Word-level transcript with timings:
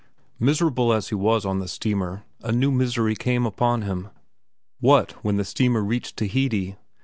Miserable 0.39 0.91
as 0.93 1.09
he 1.09 1.13
was 1.13 1.45
on 1.45 1.59
the 1.59 1.67
steamer, 1.67 2.23
a 2.41 2.51
new 2.51 2.71
misery 2.71 3.15
came 3.15 3.45
upon 3.45 3.83
him. 3.83 4.09
What 4.79 5.11
when 5.23 5.37
the 5.37 5.45
steamer 5.45 5.83
reached 5.83 6.17
Tahiti? 6.17 6.75